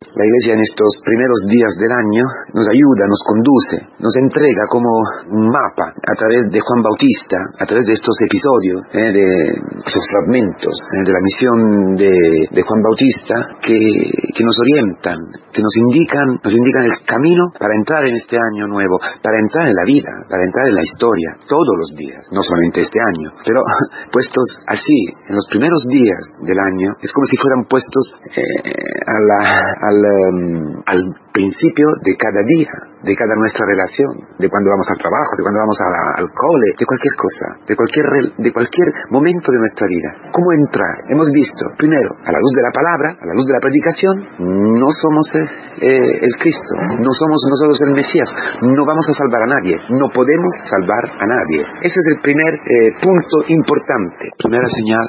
La 0.00 0.24
Iglesia 0.24 0.56
en 0.56 0.64
estos 0.64 0.96
primeros 1.04 1.44
días 1.44 1.76
del 1.76 1.92
año 1.92 2.24
nos 2.56 2.64
ayuda, 2.72 3.04
nos 3.04 3.20
conduce, 3.20 3.84
nos 4.00 4.16
entrega 4.16 4.64
como 4.72 4.88
un 5.28 5.52
mapa 5.52 5.92
a 5.92 6.14
través 6.16 6.48
de 6.48 6.56
Juan 6.56 6.80
Bautista, 6.80 7.36
a 7.60 7.68
través 7.68 7.84
de 7.84 8.00
estos 8.00 8.16
episodios, 8.24 8.80
eh, 8.96 9.12
de 9.12 9.28
esos 9.84 10.04
fragmentos 10.08 10.72
eh, 10.72 11.04
de 11.04 11.12
la 11.12 11.20
misión 11.20 11.60
de, 12.00 12.64
Juan 12.64 12.80
Bautista 12.80 13.60
que, 13.60 13.76
que, 13.76 14.40
nos 14.40 14.56
orientan, 14.56 15.20
que 15.52 15.60
nos 15.60 15.76
indican, 15.76 16.40
nos 16.48 16.54
indican 16.56 16.84
el 16.88 16.96
camino 17.04 17.52
para 17.60 17.76
entrar 17.76 18.00
en 18.08 18.16
este 18.16 18.40
año 18.40 18.72
nuevo, 18.72 18.96
para 19.20 19.36
entrar 19.36 19.68
en 19.68 19.76
la 19.76 19.84
vida, 19.84 20.08
para 20.32 20.40
entrar 20.48 20.64
en 20.64 20.80
la 20.80 20.84
historia, 20.84 21.36
todos 21.44 21.76
los 21.76 21.92
días, 22.00 22.24
no 22.32 22.40
solamente 22.40 22.88
este 22.88 23.00
año, 23.04 23.36
pero 23.44 23.60
puestos 24.16 24.64
así, 24.64 25.12
en 25.28 25.36
los 25.36 25.44
primeros 25.52 25.84
días 25.92 26.40
del 26.40 26.56
año, 26.56 26.88
es 27.04 27.12
como 27.12 27.28
si 27.28 27.36
fueran 27.36 27.68
puestos 27.68 28.04
eh, 28.32 28.40
a 29.04 29.16
la 29.28 29.89
al, 29.90 30.04
um, 30.14 30.82
al 30.86 31.02
principio 31.32 31.86
de 32.02 32.16
cada 32.16 32.42
día, 32.46 32.72
de 33.02 33.14
cada 33.16 33.34
nuestra 33.36 33.64
relación, 33.64 34.12
de 34.36 34.48
cuando 34.48 34.70
vamos 34.70 34.86
al 34.92 34.98
trabajo, 35.00 35.32
de 35.36 35.42
cuando 35.42 35.60
vamos 35.64 35.78
al 36.20 36.28
cole, 36.30 36.68
de 36.76 36.84
cualquier 36.84 37.14
cosa, 37.16 37.46
de 37.64 37.74
cualquier, 37.76 38.06
de 38.36 38.50
cualquier 38.52 38.88
momento 39.10 39.48
de 39.52 39.58
nuestra 39.58 39.86
vida. 39.88 40.10
¿Cómo 40.32 40.48
entrar? 40.52 40.94
Hemos 41.08 41.28
visto, 41.32 41.64
primero, 41.78 42.10
a 42.24 42.30
la 42.32 42.40
luz 42.40 42.52
de 42.52 42.64
la 42.64 42.72
palabra, 42.72 43.08
a 43.16 43.24
la 43.24 43.34
luz 43.34 43.46
de 43.46 43.54
la 43.56 43.62
predicación, 43.62 44.14
no 44.76 44.88
somos 44.90 45.26
eh, 45.32 45.44
eh, 45.80 46.12
el 46.28 46.34
Cristo, 46.38 46.72
no 47.00 47.10
somos 47.14 47.38
nosotros 47.48 47.78
el 47.88 47.94
Mesías, 47.96 48.28
no 48.60 48.82
vamos 48.84 49.06
a 49.08 49.14
salvar 49.16 49.42
a 49.48 49.50
nadie, 49.56 49.74
no 49.96 50.06
podemos 50.12 50.52
salvar 50.68 51.04
a 51.16 51.26
nadie. 51.26 51.64
Ese 51.80 51.98
es 52.00 52.06
el 52.16 52.18
primer 52.20 52.52
eh, 52.52 52.92
punto 53.00 53.36
importante, 53.48 54.28
primera 54.36 54.68
señal 54.68 55.04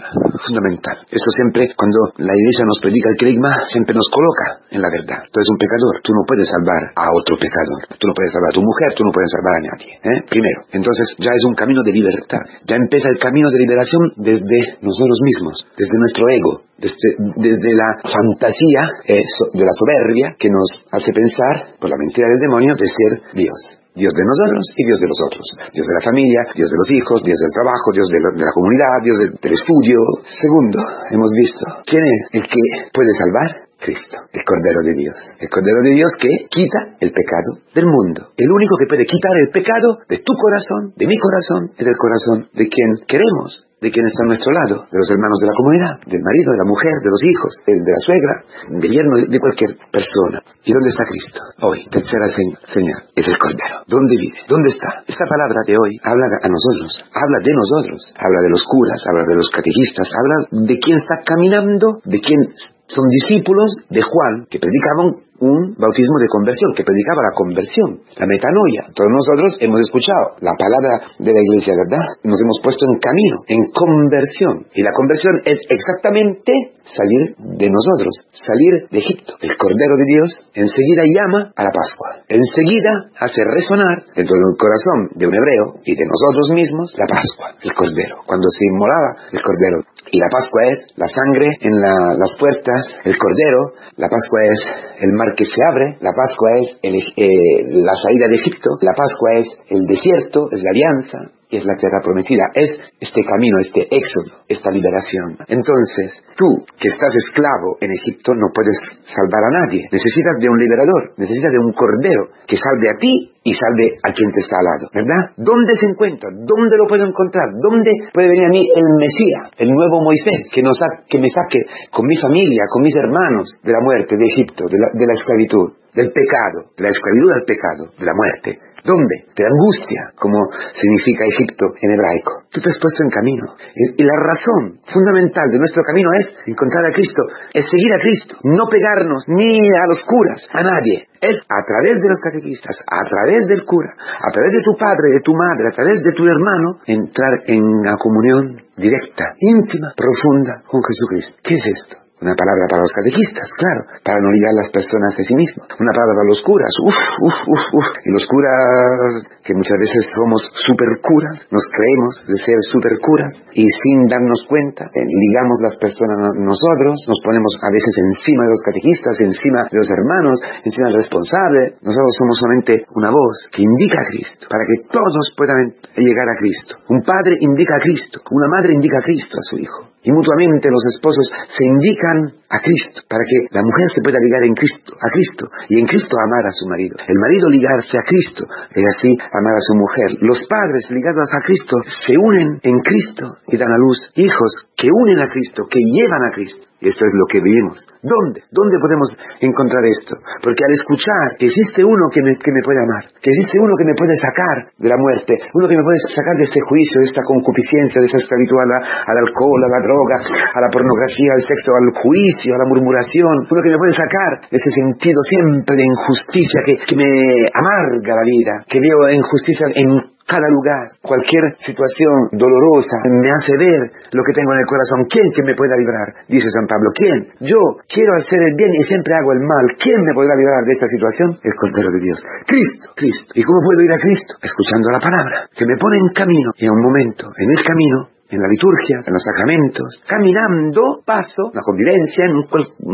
fundamental. 0.48 0.96
Eso 1.12 1.30
siempre, 1.36 1.76
cuando 1.76 2.16
la 2.24 2.32
iglesia 2.32 2.64
nos 2.64 2.80
predica 2.80 3.10
el 3.12 3.18
querigma, 3.20 3.52
siempre 3.68 3.96
nos 3.96 4.08
coloca 4.08 4.64
en 4.72 4.82
la 4.82 4.90
verdad. 4.90 5.28
Tú 5.28 5.36
eres 5.40 5.50
un 5.52 5.60
pecador, 5.60 5.94
tú 6.04 6.11
no 6.12 6.24
puedes 6.28 6.48
salvar 6.48 6.92
a 6.96 7.08
otro 7.12 7.36
pecador. 7.38 7.88
Tú 7.98 8.08
no 8.08 8.14
puedes 8.14 8.32
salvar 8.32 8.52
a 8.52 8.58
tu 8.58 8.64
mujer, 8.64 8.90
tú 8.96 9.04
no 9.04 9.12
puedes 9.12 9.32
salvar 9.32 9.54
a 9.58 9.64
nadie. 9.72 9.92
¿eh? 9.98 10.20
Primero, 10.30 10.60
entonces 10.72 11.06
ya 11.20 11.32
es 11.32 11.44
un 11.48 11.56
camino 11.56 11.82
de 11.84 11.92
libertad. 11.92 12.44
Ya 12.68 12.76
empieza 12.76 13.08
el 13.10 13.20
camino 13.20 13.50
de 13.50 13.60
liberación 13.60 14.02
desde 14.18 14.60
nosotros 14.82 15.20
mismos, 15.24 15.56
desde 15.78 15.96
nuestro 15.98 16.24
ego, 16.30 16.54
desde, 16.78 17.72
la 17.74 17.90
fantasía 18.02 18.84
de 19.06 19.64
la 19.64 19.76
soberbia 19.78 20.36
que 20.38 20.50
nos 20.50 20.84
hace 20.92 21.14
pensar, 21.14 21.78
por 21.80 21.90
la 21.90 21.98
mentira 21.98 22.28
del 22.28 22.40
demonio, 22.40 22.74
de 22.76 22.88
ser 22.88 23.12
Dios. 23.34 23.82
Dios 23.92 24.14
de 24.16 24.24
nosotros 24.24 24.64
y 24.78 24.86
Dios 24.88 25.00
de 25.04 25.08
los 25.08 25.20
otros. 25.28 25.46
Dios 25.76 25.86
de 25.86 25.96
la 26.00 26.04
familia, 26.06 26.40
Dios 26.56 26.70
de 26.72 26.78
los 26.80 26.90
hijos, 26.96 27.20
Dios 27.28 27.36
del 27.36 27.52
trabajo, 27.52 27.92
Dios 27.92 28.08
de, 28.08 28.20
la 28.40 28.54
comunidad, 28.56 28.96
Dios 29.04 29.18
del 29.20 29.52
estudio. 29.52 30.00
Segundo, 30.24 30.80
hemos 31.12 31.32
visto, 31.36 31.66
¿quién 31.84 32.04
es 32.08 32.22
el 32.40 32.44
que 32.48 32.64
puede 32.96 33.12
salvar? 33.20 33.68
Cristo, 33.82 34.18
el 34.32 34.44
Cordero 34.46 34.82
de 34.86 34.94
Dios. 34.94 35.16
El 35.40 35.50
Cordero 35.50 35.82
de 35.84 35.92
Dios 35.98 36.12
que 36.22 36.30
quita 36.50 37.02
el 37.02 37.12
pecado 37.12 37.66
del 37.74 37.86
mundo. 37.86 38.30
El 38.38 38.52
único 38.52 38.78
que 38.78 38.86
puede 38.86 39.06
quitar 39.06 39.34
el 39.42 39.50
pecado 39.50 39.98
de 40.08 40.22
tu 40.22 40.34
corazón, 40.38 40.94
de 40.96 41.08
mi 41.08 41.18
corazón 41.18 41.74
y 41.78 41.84
del 41.84 41.98
corazón 41.98 42.50
de 42.54 42.70
quien 42.70 42.90
queremos 43.08 43.71
de 43.82 43.90
quien 43.90 44.06
está 44.06 44.22
a 44.22 44.30
nuestro 44.30 44.54
lado, 44.54 44.86
de 44.86 44.98
los 45.02 45.10
hermanos 45.10 45.42
de 45.42 45.50
la 45.50 45.58
comunidad, 45.58 45.94
del 46.06 46.22
marido, 46.22 46.54
de 46.54 46.62
la 46.62 46.70
mujer, 46.70 46.94
de 47.02 47.10
los 47.10 47.22
hijos, 47.26 47.52
de, 47.66 47.82
la 47.82 48.02
suegra, 48.06 48.34
del 48.78 48.92
yerno, 48.94 49.18
de 49.26 49.40
cualquier 49.42 49.74
persona. 49.90 50.38
¿Y 50.62 50.70
dónde 50.70 50.94
está 50.94 51.02
Cristo? 51.10 51.42
Hoy, 51.66 51.90
tercera 51.90 52.30
señal, 52.70 53.10
es 53.18 53.26
el 53.26 53.38
Cordero. 53.42 53.82
¿Dónde 53.90 54.22
vive? 54.22 54.38
¿Dónde 54.46 54.70
está? 54.70 55.02
Esta 55.10 55.26
palabra 55.26 55.66
de 55.66 55.74
hoy 55.74 55.98
habla 56.06 56.30
a 56.30 56.50
nosotros, 56.54 56.94
habla 57.10 57.38
de 57.42 57.54
nosotros, 57.58 58.00
habla 58.22 58.40
de 58.46 58.50
los 58.54 58.64
curas, 58.70 59.02
habla 59.10 59.26
de 59.26 59.36
los 59.42 59.50
catequistas, 59.50 60.14
habla 60.14 60.36
de 60.70 60.78
quien 60.78 60.98
está 61.02 61.26
caminando, 61.26 62.06
de 62.06 62.22
quien 62.22 62.54
son 62.86 63.06
discípulos 63.10 63.82
de 63.90 64.02
Juan, 64.06 64.46
que 64.46 64.62
predicaban 64.62 65.26
un 65.42 65.74
bautismo 65.74 66.18
de 66.22 66.30
conversión, 66.30 66.70
que 66.78 66.86
predicaba 66.86 67.26
la 67.26 67.34
conversión, 67.34 67.90
la 68.14 68.30
metanoia. 68.30 68.94
Todos 68.94 69.10
nosotros 69.10 69.58
hemos 69.60 69.82
escuchado 69.82 70.38
la 70.40 70.54
palabra 70.54 71.02
de 71.18 71.34
la 71.34 71.42
iglesia, 71.42 71.74
¿verdad? 71.74 72.06
Nos 72.24 72.38
hemos 72.38 72.62
puesto 72.62 72.86
en 72.86 73.02
camino, 73.02 73.36
en 73.50 73.62
conversión. 73.74 74.70
Y 74.78 74.86
la 74.86 74.94
conversión 74.94 75.42
es 75.46 75.58
exactamente 75.66 76.78
salir 76.86 77.34
de 77.58 77.68
nosotros, 77.74 78.14
salir 78.38 78.86
de 78.90 79.00
Egipto. 79.00 79.34
El 79.42 79.58
Cordero 79.58 79.98
de 79.98 80.06
Dios 80.06 80.30
enseguida 80.54 81.10
llama 81.10 81.50
a 81.56 81.64
la 81.66 81.74
Pascua. 81.74 82.22
Enseguida 82.30 83.10
hace 83.18 83.42
resonar 83.42 84.06
dentro 84.14 84.36
del 84.38 84.58
corazón 84.58 85.18
de 85.18 85.26
un 85.26 85.34
hebreo 85.34 85.82
y 85.86 85.96
de 85.96 86.06
nosotros 86.06 86.54
mismos 86.54 86.94
la 86.98 87.08
Pascua, 87.10 87.58
el 87.64 87.74
Cordero. 87.74 88.22
Cuando 88.26 88.46
se 88.50 88.62
inmolaba 88.70 89.10
el 89.34 89.42
Cordero. 89.42 89.90
Y 90.12 90.20
la 90.20 90.30
Pascua 90.30 90.62
es 90.70 90.78
la 90.98 91.08
sangre 91.08 91.50
en 91.62 91.74
las 91.82 92.32
puertas, 92.38 92.82
el 93.06 93.18
Cordero. 93.18 93.74
La 93.98 94.10
Pascua 94.10 94.44
es 94.46 94.60
el 95.02 95.12
mar 95.14 95.31
que 95.36 95.46
se 95.46 95.62
abre, 95.70 95.98
la 96.02 96.12
Pascua 96.14 96.50
es 96.60 97.06
eh, 97.18 97.64
la 97.68 97.96
salida 97.96 98.28
de 98.28 98.36
Egipto, 98.36 98.70
la 98.82 98.94
Pascua 98.94 99.34
es 99.36 99.48
el 99.70 99.86
desierto, 99.86 100.48
es 100.52 100.62
la 100.64 100.70
alianza, 100.72 101.41
y 101.52 101.58
es 101.58 101.66
la 101.66 101.76
tierra 101.76 102.00
prometida, 102.02 102.48
es 102.56 102.80
este 103.00 103.22
camino, 103.28 103.60
este 103.60 103.84
éxodo, 103.92 104.48
esta 104.48 104.72
liberación. 104.72 105.36
Entonces, 105.48 106.24
tú 106.38 106.48
que 106.80 106.88
estás 106.88 107.12
esclavo 107.28 107.76
en 107.82 107.92
Egipto 107.92 108.34
no 108.34 108.48
puedes 108.56 108.80
salvar 109.04 109.44
a 109.52 109.60
nadie, 109.60 109.84
necesitas 109.92 110.40
de 110.40 110.48
un 110.48 110.58
liberador, 110.58 111.12
necesitas 111.18 111.52
de 111.52 111.60
un 111.60 111.74
cordero 111.74 112.32
que 112.48 112.56
salve 112.56 112.88
a 112.90 112.98
ti 112.98 113.36
y 113.44 113.54
salve 113.54 113.92
a 114.00 114.14
quien 114.14 114.32
te 114.32 114.40
está 114.40 114.56
al 114.64 114.66
lado, 114.66 114.86
¿verdad? 114.96 115.36
¿Dónde 115.36 115.76
se 115.76 115.88
encuentra? 115.92 116.30
¿Dónde 116.32 116.78
lo 116.78 116.88
puedo 116.88 117.04
encontrar? 117.04 117.52
¿Dónde 117.60 117.92
puede 118.14 118.30
venir 118.30 118.46
a 118.46 118.54
mí 118.54 118.64
el 118.64 118.88
Mesías, 118.96 119.52
el 119.58 119.70
nuevo 119.70 120.00
Moisés, 120.02 120.48
que, 120.54 120.64
nos 120.64 120.80
que 121.10 121.20
me 121.20 121.28
saque 121.28 121.60
con 121.92 122.08
mi 122.08 122.16
familia, 122.16 122.64
con 122.72 122.82
mis 122.82 122.96
hermanos 122.96 123.60
de 123.64 123.72
la 123.72 123.82
muerte 123.84 124.16
de 124.16 124.26
Egipto, 124.26 124.64
de 124.72 124.80
la, 124.80 124.88
de 124.94 125.06
la 125.06 125.14
esclavitud, 125.14 125.68
del 125.92 126.12
pecado, 126.16 126.72
de 126.78 126.84
la 126.84 126.90
esclavitud 126.96 127.30
del 127.34 127.44
pecado, 127.44 127.84
de 128.00 128.06
la 128.06 128.14
muerte? 128.16 128.71
¿Dónde? 128.84 129.30
De 129.36 129.46
angustia, 129.46 130.12
como 130.18 130.38
significa 130.74 131.26
Egipto 131.26 131.66
en 131.82 131.92
hebraico. 131.92 132.50
Tú 132.50 132.62
te 132.62 132.70
has 132.70 132.80
puesto 132.82 133.04
en 133.04 133.10
camino. 133.10 133.46
Y 133.76 134.04
la 134.04 134.18
razón 134.18 134.82
fundamental 134.90 135.52
de 135.52 135.60
nuestro 135.60 135.84
camino 135.84 136.10
es 136.18 136.34
encontrar 136.48 136.86
a 136.86 136.94
Cristo, 136.94 137.22
es 137.54 137.66
seguir 137.70 137.94
a 137.94 138.00
Cristo, 138.00 138.38
no 138.44 138.66
pegarnos 138.70 139.26
ni 139.28 139.60
a 139.60 139.86
los 139.88 140.02
curas, 140.04 140.42
a 140.52 140.64
nadie. 140.64 141.08
Es 141.22 141.38
a 141.38 141.62
través 141.62 142.02
de 142.02 142.10
los 142.10 142.20
catequistas, 142.20 142.82
a 142.90 143.06
través 143.06 143.46
del 143.48 143.64
cura, 143.66 143.94
a 143.94 144.32
través 144.34 144.54
de 144.54 144.64
tu 144.64 144.76
padre, 144.76 145.14
de 145.14 145.22
tu 145.22 145.34
madre, 145.34 145.70
a 145.70 145.76
través 145.76 146.02
de 146.02 146.12
tu 146.14 146.26
hermano, 146.26 146.82
entrar 146.88 147.34
en 147.46 147.64
una 147.64 147.96
comunión 147.98 148.66
directa, 148.76 149.26
íntima, 149.38 149.94
profunda 149.96 150.64
con 150.66 150.82
Jesucristo. 150.82 151.38
¿Qué 151.44 151.56
es 151.56 151.66
esto? 151.66 152.11
Una 152.22 152.38
palabra 152.38 152.70
para 152.70 152.86
los 152.86 152.94
catequistas, 152.94 153.50
claro, 153.58 153.82
para 154.06 154.22
no 154.22 154.30
ligar 154.30 154.54
las 154.54 154.70
personas 154.70 155.18
de 155.18 155.26
sí 155.26 155.34
mismos. 155.34 155.66
Una 155.82 155.90
palabra 155.90 156.22
para 156.22 156.30
los 156.30 156.42
curas, 156.46 156.70
uff, 156.86 156.94
uff, 157.18 157.40
uff, 157.50 157.66
uff. 157.82 157.90
Y 158.06 158.10
los 158.14 158.30
curas, 158.30 159.26
que 159.42 159.58
muchas 159.58 159.74
veces 159.82 160.06
somos 160.14 160.46
super 160.54 161.02
curas, 161.02 161.42
nos 161.50 161.66
creemos 161.74 162.14
de 162.30 162.38
ser 162.38 162.62
super 162.70 162.94
curas, 163.02 163.34
y 163.58 163.66
sin 163.66 164.06
darnos 164.06 164.46
cuenta, 164.46 164.86
eh, 164.94 165.02
ligamos 165.02 165.66
las 165.66 165.76
personas 165.82 166.38
nosotros, 166.38 167.02
nos 167.10 167.20
ponemos 167.26 167.58
a 167.58 167.74
veces 167.74 167.94
encima 168.14 168.46
de 168.46 168.54
los 168.54 168.64
catequistas, 168.70 169.18
encima 169.26 169.66
de 169.74 169.82
los 169.82 169.90
hermanos, 169.90 170.38
encima 170.62 170.94
del 170.94 171.02
responsable. 171.02 171.82
Nosotros 171.82 172.14
somos 172.22 172.38
solamente 172.38 172.86
una 172.94 173.10
voz 173.10 173.50
que 173.50 173.66
indica 173.66 173.98
a 173.98 174.06
Cristo, 174.14 174.46
para 174.46 174.62
que 174.70 174.78
todos 174.94 175.26
puedan 175.34 175.74
llegar 175.98 176.30
a 176.30 176.38
Cristo. 176.38 176.86
Un 176.86 177.02
padre 177.02 177.34
indica 177.42 177.76
a 177.76 177.82
Cristo, 177.82 178.22
una 178.30 178.48
madre 178.48 178.78
indica 178.78 179.02
a 179.02 179.06
Cristo 179.10 179.42
a 179.42 179.46
su 179.50 179.58
hijo. 179.58 179.91
Y 180.04 180.12
mutuamente 180.12 180.70
los 180.72 180.84
esposos 180.96 181.30
se 181.30 181.64
indican 181.64 182.42
a 182.50 182.60
Cristo, 182.60 183.02
para 183.08 183.22
que 183.22 183.54
la 183.54 183.62
mujer 183.62 183.88
se 183.94 184.02
pueda 184.02 184.18
ligar 184.20 184.44
en 184.44 184.56
Cristo, 184.56 184.94
a 184.98 185.08
Cristo, 185.14 185.46
y 185.70 185.80
en 185.80 185.86
Cristo 185.86 186.18
amar 186.18 186.48
a 186.48 186.52
su 186.52 186.68
marido. 186.68 186.98
El 187.08 187.18
marido 187.22 187.50
ligarse 187.50 187.98
a 187.98 188.02
Cristo, 188.02 188.46
y 188.76 188.82
así 188.82 189.14
amar 189.14 189.56
a 189.56 189.62
su 189.62 189.76
mujer. 189.76 190.18
Los 190.22 190.46
padres 190.50 190.90
ligados 190.90 191.30
a 191.38 191.46
Cristo 191.46 191.78
se 191.86 192.18
unen 192.18 192.60
en 192.64 192.80
Cristo 192.82 193.38
y 193.48 193.58
dan 193.58 193.72
a 193.72 193.78
luz 193.78 194.02
hijos 194.16 194.74
que 194.76 194.90
unen 194.92 195.20
a 195.20 195.30
Cristo, 195.30 195.68
que 195.70 195.80
llevan 195.80 196.26
a 196.30 196.34
Cristo. 196.34 196.71
Esto 196.82 197.06
es 197.06 197.14
lo 197.14 197.30
que 197.30 197.38
vivimos. 197.38 197.78
¿Dónde? 198.02 198.42
¿Dónde 198.50 198.82
podemos 198.82 199.14
encontrar 199.38 199.86
esto? 199.86 200.18
Porque 200.42 200.66
al 200.66 200.74
escuchar 200.74 201.38
que 201.38 201.46
existe 201.46 201.86
uno 201.86 202.10
que 202.10 202.26
me, 202.26 202.34
que 202.42 202.50
me 202.50 202.66
puede 202.66 202.82
amar, 202.82 203.06
que 203.22 203.30
existe 203.30 203.62
uno 203.62 203.78
que 203.78 203.86
me 203.86 203.94
puede 203.94 204.18
sacar 204.18 204.74
de 204.82 204.90
la 204.90 204.98
muerte, 204.98 205.38
uno 205.54 205.70
que 205.70 205.78
me 205.78 205.86
puede 205.86 206.02
sacar 206.10 206.34
de 206.42 206.50
este 206.50 206.58
juicio, 206.66 207.06
de 207.06 207.08
esta 207.14 207.22
concupiscencia, 207.22 208.02
de 208.02 208.10
esa 208.10 208.18
esclavitud 208.18 208.58
al 208.66 209.14
alcohol, 209.14 209.62
a 209.62 209.70
la 209.70 209.82
droga, 209.86 210.18
a 210.26 210.60
la 210.60 210.74
pornografía, 210.74 211.38
al 211.38 211.46
sexo, 211.46 211.70
al 211.70 211.94
juicio, 212.02 212.58
a 212.58 212.62
la 212.66 212.66
murmuración, 212.66 213.46
uno 213.46 213.62
que 213.62 213.70
me 213.70 213.78
puede 213.78 213.94
sacar 213.94 214.50
de 214.50 214.58
ese 214.58 214.72
sentido 214.74 215.22
siempre 215.22 215.78
de 215.78 215.86
injusticia 215.86 216.66
que, 216.66 216.82
que 216.82 216.98
me 216.98 217.46
amarga 217.54 218.18
la 218.18 218.26
vida, 218.26 218.54
que 218.66 218.82
veo 218.82 219.06
injusticia 219.14 219.70
en 219.78 220.02
cada 220.32 220.48
lugar, 220.48 220.96
cualquier 221.04 221.44
situación 221.60 222.32
dolorosa 222.32 223.04
me 223.04 223.28
hace 223.36 223.52
ver 223.60 223.84
lo 224.16 224.24
que 224.24 224.32
tengo 224.32 224.56
en 224.56 224.64
el 224.64 224.70
corazón. 224.72 225.04
¿Quién 225.12 225.28
que 225.36 225.44
me 225.44 225.60
pueda 225.60 225.76
librar? 225.76 226.24
Dice 226.32 226.48
San 226.48 226.72
Pablo. 226.72 226.96
¿Quién? 226.96 227.36
Yo 227.44 227.60
quiero 227.92 228.16
hacer 228.16 228.40
el 228.40 228.56
bien 228.56 228.72
y 228.72 228.84
siempre 228.88 229.12
hago 229.20 229.36
el 229.36 229.44
mal. 229.44 229.76
¿Quién 229.76 230.00
me 230.08 230.16
podrá 230.16 230.32
librar 230.40 230.64
de 230.64 230.72
esta 230.72 230.88
situación? 230.88 231.36
El 231.44 231.52
Cordero 231.60 231.92
de 231.92 232.00
Dios. 232.00 232.20
Cristo, 232.48 232.96
Cristo. 232.96 233.36
¿Y 233.36 233.44
cómo 233.44 233.60
puedo 233.60 233.84
ir 233.84 233.92
a 233.92 234.00
Cristo? 234.00 234.40
Escuchando 234.40 234.88
la 234.96 235.04
palabra, 235.04 235.52
que 235.52 235.68
me 235.68 235.76
pone 235.76 236.00
en 236.00 236.08
camino 236.16 236.56
y 236.56 236.64
en 236.64 236.72
un 236.72 236.82
momento, 236.82 237.28
en 237.36 237.50
el 237.52 237.62
camino, 237.68 238.21
en 238.32 238.40
la 238.40 238.48
liturgia, 238.48 239.04
en 239.04 239.14
los 239.14 239.24
sacramentos, 239.24 239.88
caminando, 240.08 241.04
paso, 241.04 241.52
la 241.52 241.60
convivencia, 241.60 242.32
en 242.32 242.40
un, 242.40 242.48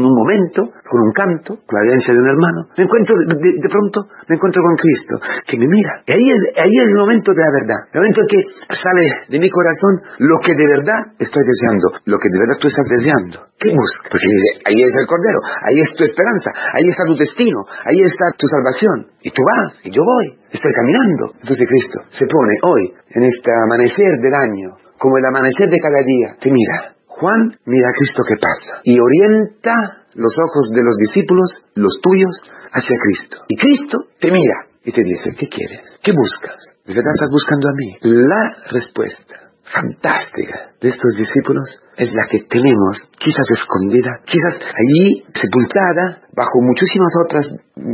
momento, 0.10 0.66
con 0.66 1.00
un 1.06 1.14
canto, 1.14 1.62
con 1.62 1.74
la 1.78 1.86
vivencia 1.86 2.14
de 2.14 2.20
un 2.20 2.30
hermano, 2.30 2.60
me 2.74 2.84
encuentro, 2.84 3.14
de, 3.22 3.70
pronto, 3.70 4.10
me 4.28 4.36
encuentro 4.36 4.62
con 4.66 4.76
Cristo, 4.76 5.14
que 5.46 5.58
me 5.62 5.68
mira. 5.70 6.02
Y 6.10 6.12
ahí 6.18 6.26
es, 6.26 6.42
ahí 6.58 6.74
es 6.74 6.90
el 6.90 6.98
momento 6.98 7.34
de 7.34 7.42
la 7.46 7.52
verdad, 7.54 7.82
el 7.94 8.00
momento 8.02 8.22
en 8.26 8.28
que 8.34 8.42
sale 8.74 9.06
de 9.30 9.38
mi 9.38 9.50
corazón 9.50 9.94
lo 10.26 10.42
que 10.42 10.58
de 10.58 10.66
verdad 10.66 11.14
estoy 11.22 11.44
deseando, 11.46 12.02
lo 12.10 12.18
que 12.18 12.30
de 12.34 12.40
verdad 12.42 12.58
tú 12.58 12.68
estás 12.68 12.90
deseando. 12.90 13.48
¿Qué 13.58 13.74
buscas? 13.74 14.10
Porque 14.10 14.30
ahí 14.70 14.78
es 14.78 14.94
el 15.02 15.08
Cordero, 15.10 15.42
ahí 15.66 15.82
es 15.82 15.90
tu 15.98 16.04
esperanza, 16.04 16.50
ahí 16.74 16.90
está 16.90 17.06
tu 17.06 17.18
destino, 17.18 17.66
ahí 17.86 18.02
está 18.06 18.30
tu 18.38 18.46
salvación. 18.46 19.18
Y 19.22 19.32
tú 19.32 19.42
vas, 19.42 19.82
y 19.84 19.90
yo 19.90 20.02
voy, 20.06 20.38
estoy 20.50 20.72
caminando. 20.74 21.34
Entonces 21.42 21.66
Cristo 21.66 22.06
se 22.10 22.26
pone 22.26 22.54
hoy, 22.62 22.94
en 23.18 23.24
este 23.24 23.50
amanecer 23.66 24.14
del 24.22 24.34
año, 24.34 24.87
como 24.98 25.18
el 25.18 25.26
amanecer 25.26 25.70
de 25.70 25.80
cada 25.80 26.02
día, 26.04 26.36
te 26.40 26.52
mira. 26.52 26.96
Juan 27.08 27.58
mira 27.66 27.88
a 27.90 27.98
Cristo 27.98 28.22
que 28.28 28.38
pasa 28.38 28.82
y 28.84 29.00
orienta 29.00 29.74
los 30.14 30.34
ojos 30.38 30.70
de 30.74 30.84
los 30.84 30.98
discípulos, 30.98 31.50
los 31.76 31.98
tuyos, 32.02 32.34
hacia 32.72 32.96
Cristo. 33.02 33.38
Y 33.48 33.56
Cristo 33.58 33.98
te 34.20 34.32
mira 34.32 34.68
y 34.84 34.92
te 34.92 35.02
dice, 35.04 35.32
¿qué 35.38 35.48
quieres? 35.50 36.00
¿Qué 36.04 36.12
buscas? 36.12 36.58
¿De 36.86 36.94
verdad 36.94 37.14
estás 37.14 37.32
buscando 37.32 37.70
a 37.70 37.74
mí? 37.74 37.90
La 38.02 38.72
respuesta 38.72 39.48
fantástica 39.74 40.78
de 40.80 40.90
estos 40.90 41.12
discípulos 41.18 41.68
es 41.98 42.14
la 42.14 42.28
que 42.30 42.46
tenemos, 42.48 43.10
quizás 43.18 43.50
escondida, 43.52 44.22
quizás 44.24 44.56
allí 44.62 45.26
sepultada, 45.34 46.22
bajo 46.36 46.62
muchísimas 46.62 47.12
otras 47.26 47.46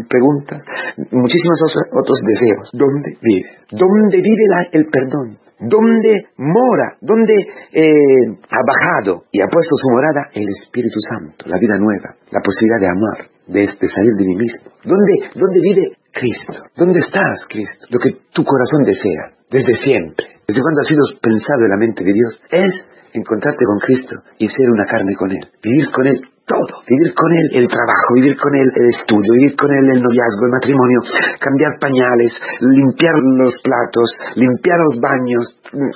preguntas, 0.09 0.61
muchísimos 1.11 1.57
otros 1.91 2.19
deseos. 2.27 2.69
¿Dónde 2.73 3.17
vive? 3.21 3.49
¿Dónde 3.71 4.17
vive 4.21 4.45
el 4.73 4.85
perdón? 4.91 5.42
¿Dónde 5.59 6.27
mora? 6.37 6.97
¿Dónde 7.01 7.33
eh, 7.71 8.25
ha 8.49 8.61
bajado 8.65 9.25
y 9.31 9.41
ha 9.41 9.47
puesto 9.47 9.75
su 9.75 9.91
morada 9.91 10.29
el 10.33 10.47
Espíritu 10.49 10.99
Santo, 11.09 11.45
la 11.47 11.57
vida 11.57 11.77
nueva, 11.77 12.15
la 12.31 12.41
posibilidad 12.41 12.79
de 12.79 12.87
amar, 12.87 13.29
de, 13.47 13.67
salir 13.67 14.13
de 14.17 14.25
mí 14.25 14.35
mismo? 14.35 14.71
¿Dónde, 14.83 15.29
¿Dónde 15.35 15.59
vive 15.61 16.02
Cristo? 16.13 16.63
¿Dónde 16.75 16.99
estás, 16.99 17.45
Cristo? 17.49 17.87
Lo 17.89 17.99
que 17.99 18.11
tu 18.31 18.43
corazón 18.43 18.83
desea, 18.85 19.33
desde 19.49 19.73
siempre, 19.83 20.27
desde 20.47 20.61
cuando 20.61 20.81
ha 20.81 20.87
sido 20.87 21.03
pensado 21.21 21.65
en 21.65 21.71
la 21.71 21.77
mente 21.77 22.03
de 22.03 22.13
Dios, 22.13 22.41
es 22.51 22.71
encontrarte 23.13 23.65
con 23.65 23.79
Cristo 23.79 24.15
y 24.37 24.47
ser 24.47 24.69
una 24.69 24.85
carne 24.85 25.15
con 25.15 25.31
Él, 25.31 25.45
vivir 25.61 25.91
con 25.91 26.07
Él 26.07 26.21
todo, 26.43 26.83
vivir 26.83 27.15
con 27.15 27.31
él 27.31 27.63
el 27.63 27.67
trabajo, 27.71 28.19
vivir 28.19 28.35
con 28.35 28.51
él 28.51 28.67
el 28.75 28.87
estudio, 28.91 29.31
vivir 29.31 29.55
con 29.55 29.71
él 29.71 29.85
el 29.95 30.03
noviazgo, 30.03 30.43
el 30.43 30.55
matrimonio, 30.59 30.99
cambiar 31.39 31.79
pañales, 31.79 32.35
limpiar 32.59 33.15
los 33.39 33.55
platos, 33.63 34.07
limpiar 34.35 34.75
los 34.91 34.99
baños, 34.99 35.43